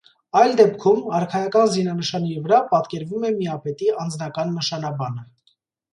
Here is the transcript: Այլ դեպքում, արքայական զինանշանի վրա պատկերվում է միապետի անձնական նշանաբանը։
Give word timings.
Այլ 0.37 0.53
դեպքում, 0.59 1.01
արքայական 1.17 1.69
զինանշանի 1.75 2.33
վրա 2.47 2.61
պատկերվում 2.73 3.27
է 3.29 3.31
միապետի 3.37 3.93
անձնական 4.07 4.55
նշանաբանը։ 4.59 5.29